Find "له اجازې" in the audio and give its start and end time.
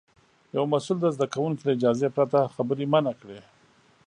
1.65-2.07